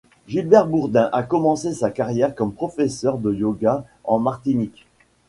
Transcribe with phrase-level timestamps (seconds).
[0.27, 4.87] Gilbert Bourdin a commencé sa carrière comme professeur de yoga en Martinique.